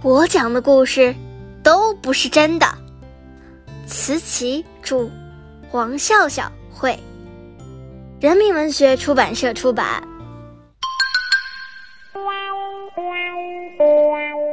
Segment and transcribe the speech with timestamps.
[0.00, 1.12] 我讲的故事
[1.60, 2.66] 都不是真的。
[3.84, 5.10] 慈琪著，
[5.68, 6.96] 黄笑笑绘，
[8.20, 10.06] 人民文学出版社出版。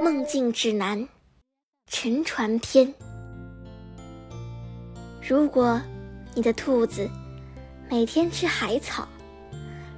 [0.03, 1.07] 梦境指南，
[1.91, 2.91] 沉船篇。
[5.21, 5.79] 如果
[6.33, 7.07] 你的兔子
[7.87, 9.07] 每天吃海草，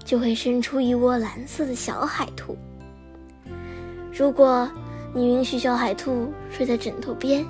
[0.03, 2.57] 就会生出一窝蓝色的小海兔。
[4.11, 4.69] 如果
[5.17, 7.43] 你允许小海兔睡在枕头边，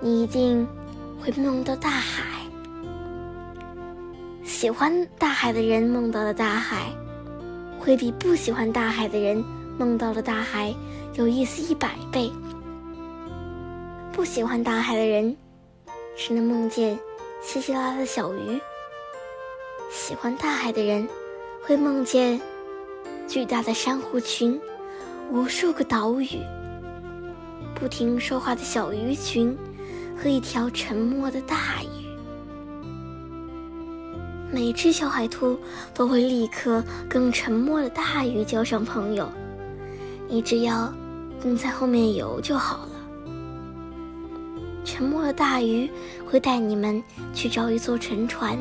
[0.00, 0.66] 你一定
[1.20, 2.22] 会梦到大海。
[4.42, 6.90] 喜欢大海的人梦到了大海，
[7.78, 9.44] 会比不喜欢大海的人
[9.78, 10.74] 梦到了大海
[11.12, 12.32] 有意思一百倍。
[14.10, 15.36] 不喜欢大海的人，
[16.16, 16.98] 只能梦见
[17.42, 18.58] 稀稀拉拉的小鱼；
[19.90, 21.06] 喜欢大海的人，
[21.62, 22.40] 会梦见
[23.28, 24.58] 巨大的珊瑚群、
[25.30, 26.38] 无数个岛屿、
[27.82, 29.58] 不停说话的小鱼群
[30.16, 32.06] 和一条沉默的大鱼。
[34.52, 35.58] 每只小海兔
[35.92, 39.28] 都会立刻跟沉默的大鱼交上朋友，
[40.28, 40.94] 你只要
[41.42, 42.92] 跟在后面游就好了。
[44.84, 45.90] 沉默的大鱼
[46.24, 47.02] 会带你们
[47.34, 48.56] 去找一座沉船，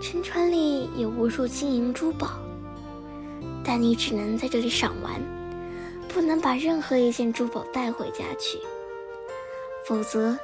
[0.00, 2.32] 沉船里有无数金银珠宝，
[3.62, 5.22] 但你只能在这里赏玩，
[6.08, 8.58] 不能把任何一件珠宝带回家去，
[9.86, 10.36] 否则。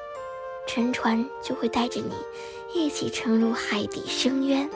[0.66, 2.12] 沉船就会带着你
[2.72, 4.70] 一起沉入海底深渊。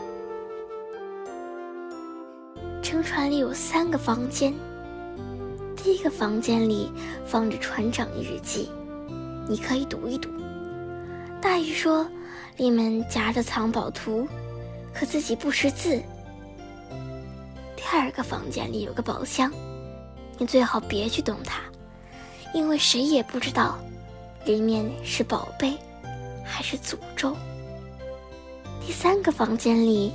[2.83, 4.53] 沉船里有三个房间，
[5.77, 6.91] 第一个房间里
[7.25, 8.71] 放着船长日记，
[9.47, 10.29] 你可以读一读。
[11.41, 12.09] 大鱼说，
[12.57, 14.27] 里面夹着藏宝图，
[14.93, 16.03] 可自己不识字。
[17.77, 19.53] 第二个房间里有个宝箱，
[20.39, 21.61] 你最好别去动它，
[22.53, 23.79] 因为谁也不知道。
[24.45, 25.73] 里面是宝贝，
[26.45, 27.35] 还是诅咒？
[28.85, 30.13] 第三个房间里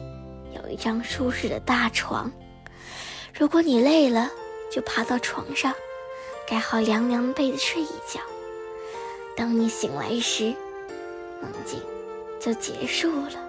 [0.54, 2.32] 有一张舒适的大床，
[3.34, 4.30] 如果你累了，
[4.72, 5.74] 就爬到床上，
[6.48, 8.22] 盖好凉凉被子睡一觉。
[9.36, 10.54] 当你醒来时，
[11.42, 11.82] 梦境
[12.40, 13.49] 就结束了。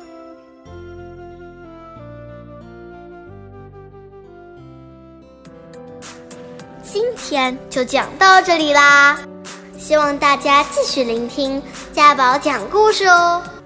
[6.92, 9.16] 今天就讲到这里啦。
[9.78, 11.62] 希望大家继续聆听
[11.92, 13.59] 家宝讲故事哦。